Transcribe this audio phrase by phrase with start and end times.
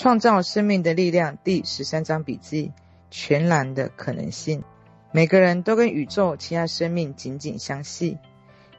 [0.00, 2.72] 创造生命的力量第十三章笔记：
[3.10, 4.64] 全然的可能性。
[5.12, 8.16] 每个人都跟宇宙其他生命紧紧相系，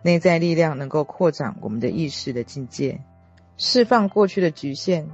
[0.02, 3.02] 内在力量能够扩展我们的意识的境界，
[3.56, 5.12] 释放过去的局限。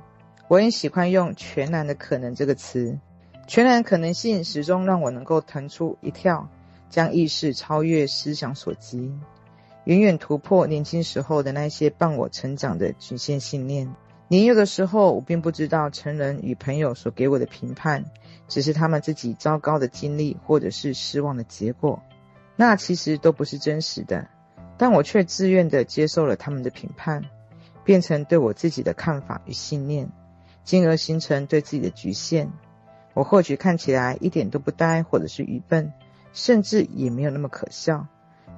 [0.48, 2.98] 我很喜欢用“全然的可能”这个词，
[3.46, 6.50] 全然可能性始终让我能够腾出一跳，
[6.90, 9.12] 将意识超越思想所及，
[9.84, 13.94] 远远突破年轻时候的那些伴我成长的局限信念。
[14.30, 18.04] 年幼的时候，我并不知道成人与朋友所给我的评判，
[18.48, 22.04] 只是他们自己糟糕的经历或者是失望的结果，
[22.58, 24.28] 那其实都不是真实的。
[24.78, 27.24] 但我却自愿地接受了他们的评判，
[27.84, 30.10] 变成对我自己的看法与信念，
[30.64, 32.52] 进而形成对自己的局限。
[33.14, 35.94] 我或许看起来一点都不呆，或者是愚笨，
[36.34, 38.06] 甚至也没有那么可笑，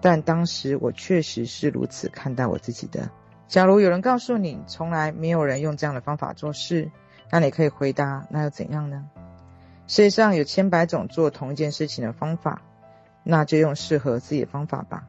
[0.01, 3.09] 但当时我确实是如此看待我自己的。
[3.49, 6.91] 假如有人告诉你，从来没有人用这样的方法做事，
[7.31, 9.09] 那你可以回答：那又怎样呢？
[9.87, 12.61] 世界上有千百种做同一件事情的方法，
[13.23, 15.07] 那就用适合自己的方法吧。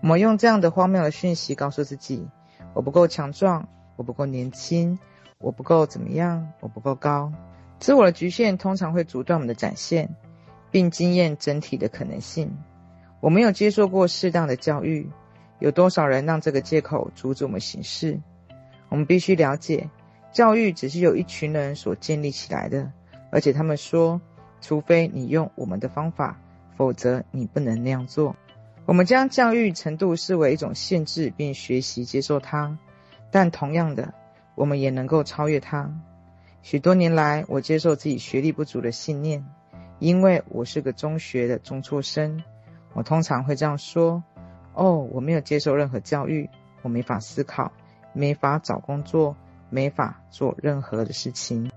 [0.00, 2.28] 我们用这样的荒谬的讯息告诉自己：
[2.72, 4.96] 我不够强壮，我不够年轻，
[5.38, 7.32] 我不够怎么样，我不够高。
[7.80, 10.14] 自我的局限通常会阻断我们的展现，
[10.70, 12.56] 并经验整体的可能性。
[13.18, 15.10] 我没有接受过适当的教育。
[15.58, 18.20] 有多少人让这个借口阻止我们行事？
[18.88, 19.90] 我们必须了解，
[20.32, 22.92] 教育只是由一群人所建立起来的，
[23.30, 24.20] 而且他们说，
[24.60, 26.38] 除非你用我们的方法，
[26.76, 28.36] 否则你不能那样做。
[28.84, 32.78] 我们将教育程度视为一种限制，并学习接受它，
[33.30, 34.14] 但同样的，
[34.54, 35.90] 我们也能够超越它。
[36.62, 39.44] 许多年来，我接受自己学历不足的信念，
[39.98, 42.42] 因为我是个中学的中辍生。
[42.92, 44.22] 我通常会这样说。
[44.76, 46.48] 哦，我没有接受任何教育，
[46.82, 47.72] 我没法思考，
[48.12, 49.34] 没法找工作，
[49.70, 51.70] 没法做任何的事情。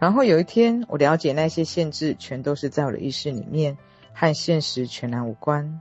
[0.00, 3.78] 然后有一天，我了解那些限制全都是在我的意识里面，
[4.12, 5.80] 和现实全然无关。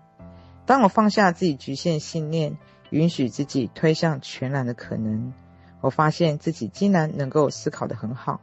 [0.68, 2.56] 当我放下自己局限信念，
[2.92, 5.34] 允许自己推向全然的可能，
[5.82, 8.42] 我发现自己竟然能够思考得很好。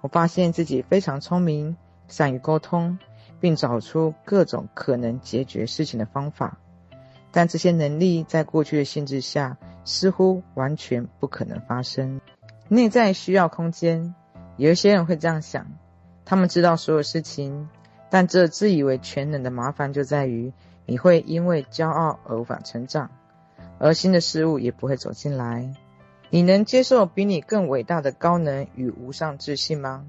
[0.00, 1.76] 我发现自己非常聪明，
[2.06, 3.00] 善于沟通，
[3.40, 6.58] 并找出各种可能解决事情的方法。
[7.30, 12.20] 但这些能力在过去的限制下，似乎完全不可能发生。
[12.68, 14.14] 内在需要空间，
[14.56, 15.66] 有一些人会这样想：
[16.24, 17.68] 他们知道所有事情，
[18.10, 20.52] 但这自以为全能的麻烦就在于，
[20.86, 23.10] 你会因为骄傲而无法成长，
[23.78, 25.72] 而新的事物也不会走进来。
[26.30, 30.04] 你能接受比你更伟大的高能与无上自信吗？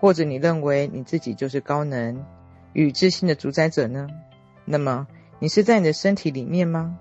[0.00, 2.24] 或者你认为你自己就是高能
[2.72, 4.06] 与自信的主宰者呢？
[4.64, 5.08] 那么，
[5.40, 6.98] 你是在你的身体里面吗？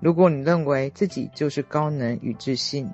[0.00, 2.90] 如果你认为自己就是高能与自信，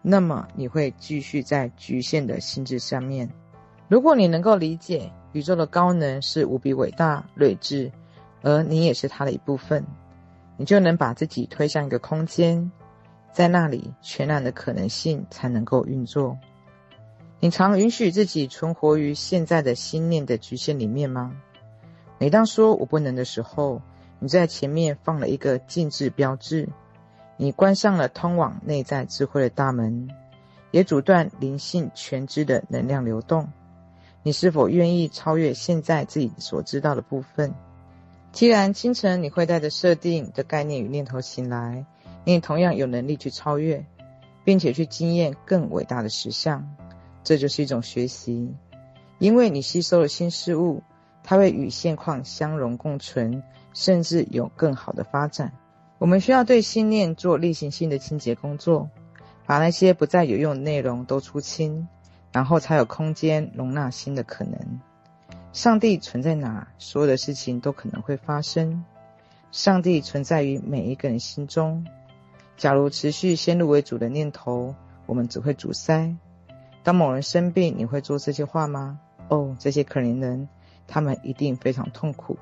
[0.00, 3.30] 那么你会继续在局限的心智上面。
[3.88, 7.92] 如果你能够理解宇宙的高能是无比伟大、睿智，
[8.42, 9.84] 而你也是它的一部分，
[10.56, 12.72] 你就能把自己推向一个空间，
[13.32, 16.38] 在那里全然的可能性才能够运作。
[17.40, 21.36] 你常允许自己存活于现在的心念的局限里面吗？
[22.18, 23.82] 每当说我不能的时候，
[24.22, 26.68] 你在前面放了一个禁止标志，
[27.36, 30.08] 你关上了通往内在智慧的大门，
[30.70, 33.50] 也阻断灵性全知的能量流动。
[34.22, 37.52] 你是否愿意超越现在自己所知道的部分？
[38.30, 41.84] 既然清晨你会带着设定的概念与念头醒来，
[42.24, 43.84] 你也同样有能力去超越，
[44.44, 46.76] 并且去经验更伟大的实相。
[47.24, 48.54] 这就是一种学习，
[49.18, 50.84] 因为你吸收了新事物，
[51.24, 53.42] 它会与现况相融共存。
[53.74, 55.52] 甚至有更好的发展。
[55.98, 58.90] 我们需要对信念做例行性的清洁工作，
[59.46, 61.86] 把那些不再有用的内容都出清，
[62.32, 64.80] 然后才有空间容纳新的可能。
[65.52, 68.84] 上帝存在哪，所有的事情都可能会发生。
[69.50, 71.86] 上帝存在于每一个人心中。
[72.56, 74.74] 假如持续先入为主的念头，
[75.06, 76.16] 我们只会阻塞。
[76.82, 78.98] 当某人生病，你会做这些话吗？
[79.28, 80.48] 哦，这些可怜人，
[80.86, 82.38] 他们一定非常痛苦。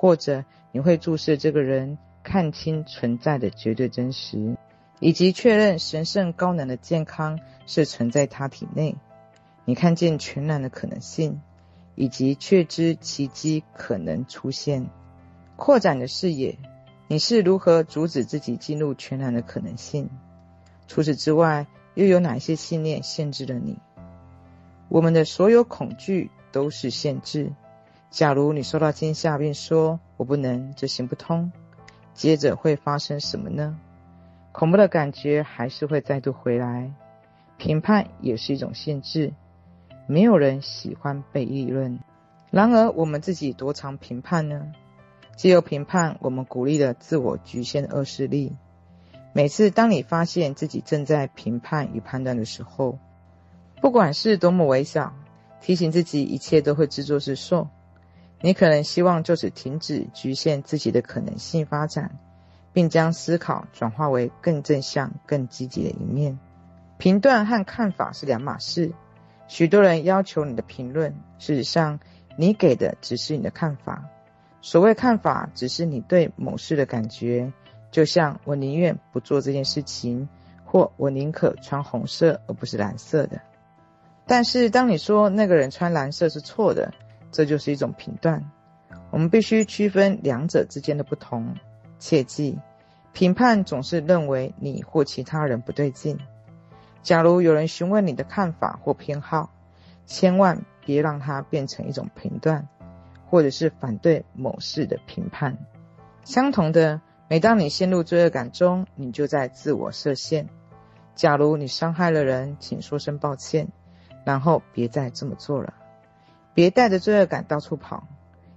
[0.00, 4.56] 或者你会注视这个人，看清存在的绝对真实，
[4.98, 8.96] 以及确认神圣高能的健康是存在他体内。
[9.66, 11.42] 你看见全然的可能性，
[11.96, 14.88] 以及确知奇迹可能出现。
[15.56, 16.56] 扩展的视野，
[17.06, 20.08] 你是如何阻止自己进入全然的可能性？
[20.88, 23.76] 除此之外，又有哪些信念限制了你？
[24.88, 27.52] 我们的所有恐惧都是限制。
[28.10, 31.52] 假如你受到惊吓，并说“我不能，这行不通”，
[32.12, 33.78] 接着会发生什么呢？
[34.50, 36.92] 恐怖的感觉还是会再度回来。
[37.56, 39.32] 评判也是一种限制，
[40.08, 42.00] 没有人喜欢被议论。
[42.50, 44.72] 然而，我们自己多常评判呢？
[45.36, 48.56] 借由评判，我们鼓励了自我局限的恶势力。
[49.32, 52.98] 每次当你发现自己正在评判与判断的时候，
[53.80, 55.14] 不管是多么微小，
[55.60, 57.68] 提醒自己一切都会自作自受。
[58.40, 62.18] 你可能希望就此停止局限自己的可能性发展，
[62.72, 66.38] 并将思考转化为更正向、更积极的一面。
[66.96, 68.92] 评断和看法是两码事。
[69.48, 71.98] 许多人要求你的评论，事实上，
[72.36, 74.04] 你给的只是你的看法。
[74.62, 77.52] 所谓看法，只是你对某事的感觉。
[77.90, 80.28] 就像我宁愿不做这件事情，
[80.64, 83.40] 或我宁可穿红色而不是蓝色的。
[84.26, 86.94] 但是，当你说那个人穿蓝色是错的，
[87.30, 88.50] 这就是一种评断。
[89.10, 91.56] 我们必须区分两者之间的不同。
[91.98, 92.58] 切记，
[93.12, 96.18] 评判总是认为你或其他人不对劲。
[97.02, 99.50] 假如有人询问你的看法或偏好，
[100.06, 102.68] 千万别让它变成一种评断，
[103.26, 105.58] 或者是反对某事的评判。
[106.24, 110.48] 相同的，每当你陷入罪恶感中，你就在自我设限。
[111.14, 113.68] 假如你伤害了人，请说声抱歉，
[114.24, 115.74] 然后别再这么做了。
[116.54, 118.06] 别带着罪恶感到处跑，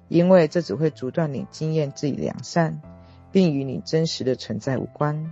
[0.07, 2.81] 因为这只会阻断你经验自己良善，
[3.31, 5.31] 并与你真实的存在无关。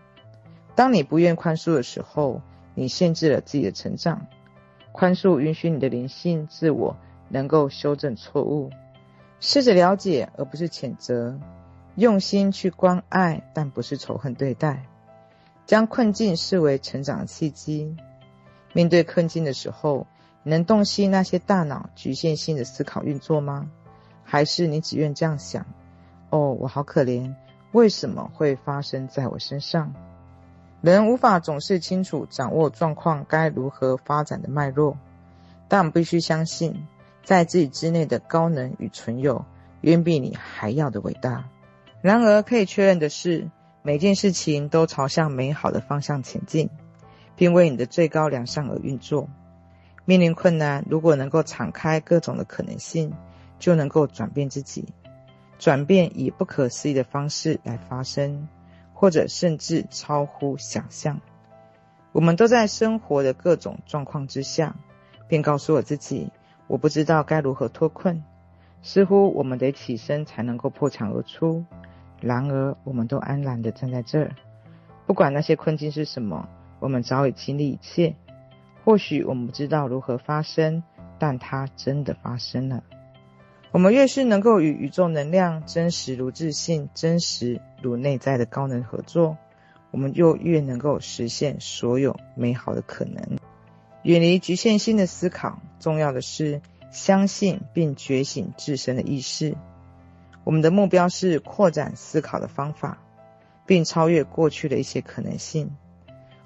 [0.76, 2.42] 当你不愿宽恕的时候，
[2.76, 4.28] 你限制了自己的成长。
[4.92, 6.98] 宽恕允许你的灵性自我
[7.30, 8.70] 能够修正错误，
[9.40, 11.40] 试着了解而不是谴责，
[11.96, 14.86] 用心去关爱，但不是仇恨对待。
[15.66, 17.96] 将困境视为成长的契机。
[18.74, 20.08] 面对困境的时候，
[20.44, 23.70] 能洞悉那些大脑局限性的思考运作吗？
[24.24, 25.66] 还是你只愿这样想：
[26.30, 27.36] 哦，我好可怜，
[27.74, 29.94] 为什么会发生在我身上？
[30.82, 34.98] 人无法总是清楚掌握状况该如何发展的脉络，
[35.68, 36.88] 但必须相信，
[37.24, 39.46] 在自己之内的高能与存有，
[39.82, 41.50] 远比你还要的伟大。
[42.02, 43.52] 然而，可以确认的是，
[43.84, 46.70] 每件事情都朝向美好的方向前进，
[47.36, 49.30] 并为你的最高良善而运作。
[50.12, 53.14] 面临困难，如果能够敞开各种的可能性，
[53.60, 54.90] 就能够转变自己，
[55.58, 58.50] 转变以不可思议的方式来发生，
[58.94, 61.22] 或者甚至超乎想象。
[62.12, 64.76] 我们都在生活的各种状况之下，
[65.30, 66.30] 便告诉我自己：
[66.68, 68.22] 我不知道该如何脱困。
[68.82, 71.64] 似乎我们得起身才能够破墙而出。
[72.20, 74.36] 然而，我们都安然地站在这儿，
[75.08, 76.50] 不管那些困境是什么，
[76.82, 78.14] 我们早已经历一切。
[78.84, 80.84] 或许我们不知道如何发生，
[81.20, 82.84] 但它真的发生了。
[83.72, 89.38] 我们越是能够与宇宙能量真实如自信、真实如内在的高能合作，
[89.92, 93.38] 我们就越能够实现所有美好的可能。
[94.04, 99.56] 远离局限性的思考，重要的是相信并觉醒自身的意识。
[100.44, 102.98] 我们的目标是扩展思考的方法，
[103.66, 105.78] 并超越过去的一些可能性。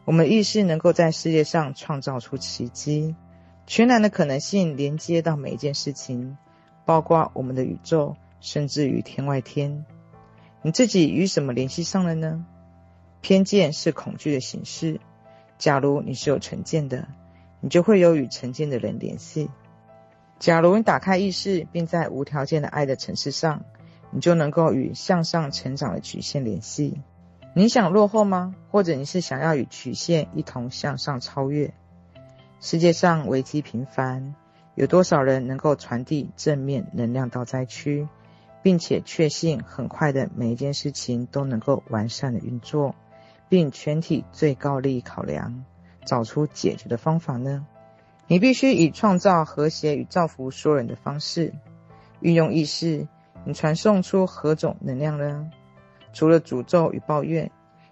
[0.06, 3.16] 我们意识能够在世界上创造出奇迹，
[3.66, 6.38] 全然的可能性连接到每一件事情，
[6.86, 9.84] 包括我们的宇宙，甚至于天外天。
[10.62, 12.46] 你自己与什么联系上了呢？
[13.22, 15.00] 偏见是恐惧的形式。
[15.58, 17.08] 假如你是有成见的，
[17.60, 19.50] 你就会有与成见的人联系。
[20.38, 23.64] 假如你打开意识，并在无条件的爱的层次上，
[24.12, 27.00] 你就能够与向上成长的曲线联系。
[27.58, 28.54] 你想落后吗？
[28.70, 31.74] 或者你是想要与曲线一同向上超越？
[32.60, 34.36] 世界上危机频繁，
[34.76, 38.10] 有多少人能够传递正面能量到灾区，
[38.62, 42.94] 并且确信很快的每一件事情都能够完善的运作，
[43.48, 45.64] 并全体最高利益考量，
[46.06, 47.66] 找出解决的方法呢？
[48.28, 51.54] 你必须以创造和谐与造福所有人的方式，
[52.20, 53.08] 运用意识，
[53.46, 55.50] 你传送出何种能量呢？
[56.16, 57.52] 除了诅咒与抱怨，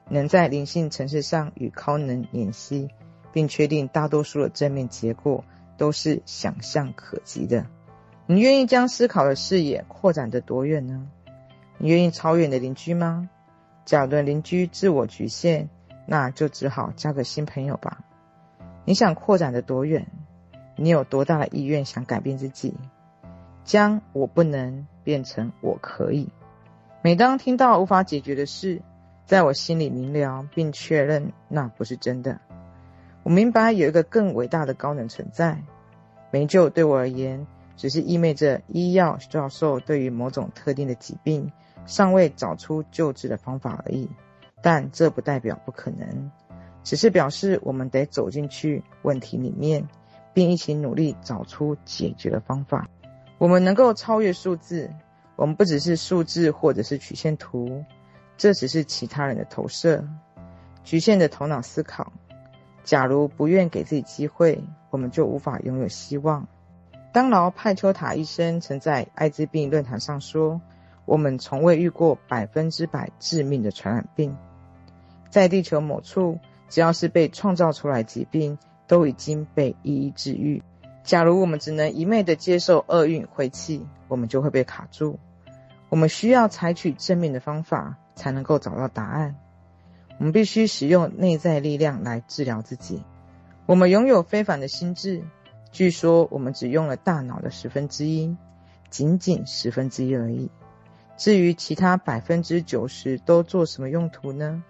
[0.10, 2.88] 能在灵性层次上与高能联系，
[3.34, 5.44] 并确定大多数的正面结果
[5.78, 7.66] 都是想象可及的。
[8.26, 11.06] 你愿意将思考的视野扩展得多远呢？
[11.78, 13.30] 你愿意超越你的邻居吗？
[13.84, 15.68] 假如邻居自我局限，
[16.08, 18.06] 那就只好交个新朋友吧。
[18.86, 20.08] 你想扩展得多远？
[20.78, 22.74] 你有多大的意愿想改变自己？
[23.66, 26.30] 将我不能变成我可以。
[27.06, 28.82] 每当听到无法解决的事，
[29.26, 32.40] 在我心里明了并确认那不是真的。
[33.24, 35.62] 我明白有一个更伟大的高能存在。
[36.32, 37.46] 没救对我而言，
[37.76, 41.52] 只是意味着医药教授对于某种特定的疾病
[41.86, 44.10] 尚未找出救治的方法而已。
[44.62, 46.32] 但这不代表不可能，
[46.86, 49.90] 只是表示我们得走进去问题里面，
[50.34, 52.88] 并一起努力找出解决的方法。
[53.40, 54.90] 我们能够超越数字，
[55.44, 57.84] 我们不只是数字或者是曲线图，
[58.38, 60.08] 这只是其他人的投射，
[60.86, 62.14] 局限的头脑思考。
[62.86, 66.48] 假如不愿给自己机会，我们就无法拥有希望。
[67.12, 70.62] 当劳派丘塔医生曾在艾滋病论坛上说
[71.04, 74.38] ：“我们从未遇过百分之百致命的传染病，
[75.30, 78.58] 在地球某处，只要是被创造出来疾病，
[78.88, 80.64] 都已经被一一治愈。
[81.04, 85.20] 假如我们只能一昧的接受厄运晦气，我们就会被卡住。
[85.94, 89.36] 我们需要采取正面的方法，才能够找到答案。”
[90.18, 93.04] 我们必须使用内在力量来治疗自己。
[93.68, 95.22] 我们拥有非凡的心智，
[95.72, 98.36] 据说我们只用了大脑的十分之一，
[98.90, 100.50] 仅仅十分之一而已。
[101.16, 104.64] 至于其他百分之九十都做什么用途呢？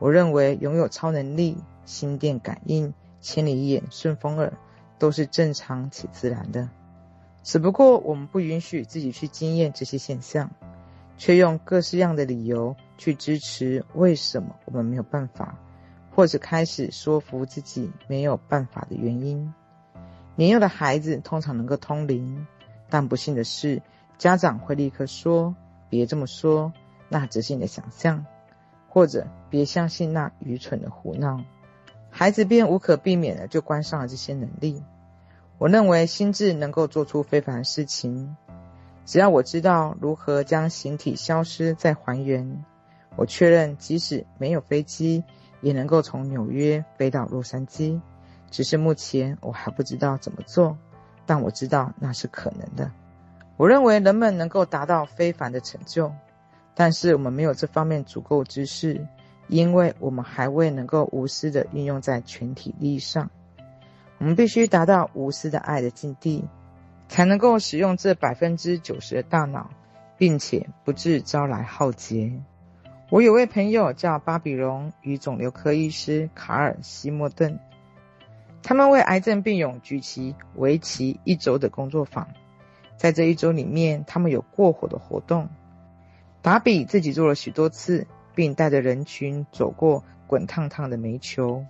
[0.00, 4.52] 我认为拥有超能力、心电感应、千里眼、顺风耳
[4.98, 6.68] 都是正常且自然的。
[7.48, 10.50] 只不过我们不允许自己去经验这些现象。
[11.16, 15.58] 却用各式样的理由去支持为什么我们没有办法，
[16.14, 19.52] 或者开始说服自己没有办法的原因。
[20.36, 22.46] 年幼的孩子通常能够通灵，
[22.88, 23.82] 但不幸的是，
[24.18, 25.56] 家长会立刻说
[25.90, 26.72] ：“别这么说，
[27.08, 28.26] 那只是你的想象。”
[28.88, 31.42] 或者“别相信那愚蠢的胡闹”，
[32.10, 34.84] 孩子便无可避免的就关上了这些能力。
[35.58, 38.36] 我认为心智能够做出非凡事情。
[39.04, 42.64] 只要我知道如何将形体消失再还原，
[43.16, 45.24] 我确认即使没有飞机，
[45.60, 48.00] 也能够从纽约飞到洛杉矶。
[48.50, 50.78] 只是目前我还不知道怎么做，
[51.26, 52.90] 但我知道那是可能的。
[53.56, 56.12] 我认为人们能够达到非凡的成就，
[56.74, 59.04] 但是我们没有这方面足够知识，
[59.48, 63.28] 因为我们还未能够无私地运用在全体利益上。
[64.18, 66.44] 我们必须达到无私的爱的境地。
[67.10, 69.70] 才能够使用这百分之九十的大脑，
[70.18, 72.30] 并且不致招来浩劫。
[73.08, 77.58] 我有位朋友叫巴比荣与肿瘤科医师卡尔西莫顿，
[78.62, 82.28] 他们为癌症病友举行为期一周的工作坊。
[82.98, 85.48] 在这一周里面，他们有过火的活动。
[86.42, 91.64] 达比自己做了许多次，并带着人群走过滚烫烫的煤球，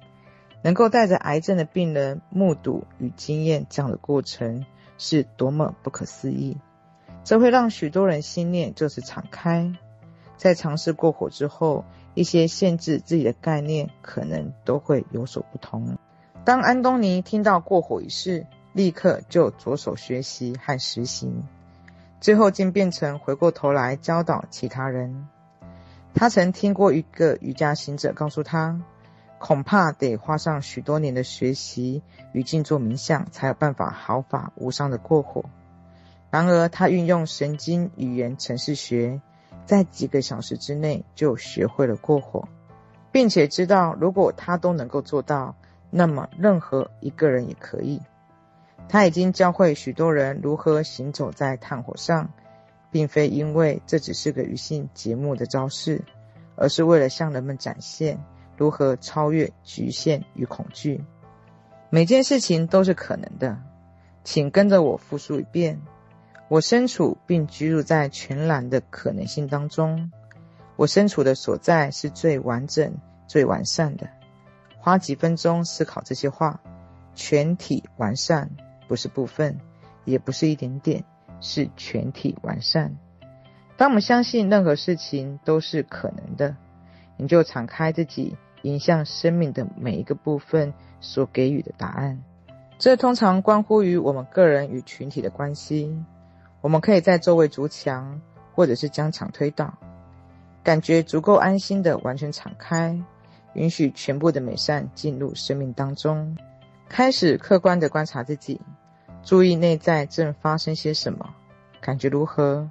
[0.62, 4.64] 能够带着癌症的病人目睹与经验这样的过程。
[5.00, 6.56] 是多么不可思议！
[7.22, 9.72] 这会让许多人心念就是敞开。
[10.36, 11.84] 在尝试过火之后，
[12.14, 15.96] 一些限制自己的概念可能都会有所不同。
[16.44, 21.44] 当安东尼听到过火一事，立刻就着手学习和实行，
[22.20, 25.28] 最后竟变成回过头来教导其他人。
[26.12, 28.82] 他曾听过一个瑜伽行者告诉他。
[29.38, 32.02] 恐怕得花上许多年的学习
[32.32, 35.44] 与静坐冥想，才有办法毫发无伤的过火。
[36.30, 39.22] 然而，他运用神经语言程式学，
[39.64, 42.48] 在几个小时之内就学会了过火，
[43.12, 45.54] 并且知道如果他都能够做到，
[45.90, 48.02] 那么任何一个人也可以。
[48.88, 52.30] 他已经教会许多人如何行走在炭火上，
[52.90, 56.02] 并非因为这只是个余兴节目的招式，
[56.56, 58.18] 而是为了向人们展现。
[58.58, 61.02] 如何超越局限与恐惧？
[61.88, 63.58] 每件事情都是可能的，
[64.24, 65.80] 请跟着我复述一遍。
[66.48, 70.10] 我身处并居住在全然的可能性当中。
[70.76, 72.94] 我身处的所在是最完整、
[73.26, 74.08] 最完善的。
[74.78, 76.60] 花几分钟思考这些话。
[77.14, 78.48] 全体完善，
[78.86, 79.58] 不是部分，
[80.04, 81.04] 也不是一点点，
[81.40, 82.96] 是全体完善。
[83.76, 86.56] 当我们相信任何事情都是可能的，
[87.16, 88.36] 你就敞开自己。
[88.62, 92.22] 迎向生命的每一个部分所给予的答案，
[92.78, 95.96] 这通常关乎于我们个人与群体的关系。
[96.60, 98.20] 我们可以在周围筑墙，
[98.54, 99.72] 或者是将墙推倒，
[100.64, 103.00] 感觉足够安心的完全敞开，
[103.54, 106.36] 允许全部的美善进入生命当中。
[106.88, 108.60] 开始客观的观察自己，
[109.22, 111.34] 注意内在正发生些什么，
[111.80, 112.68] 感觉如何，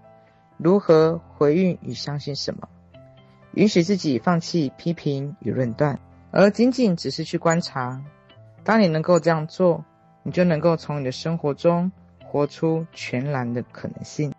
[0.58, 2.68] 如何回应与相信什么。
[3.58, 6.00] 允许自己放弃批评与论断，
[6.30, 8.00] 而仅仅只是去观察。
[8.64, 9.84] 当你能够这样做，
[10.22, 11.92] 你就能够从你的生活中
[12.24, 14.32] 活出全然的可能性。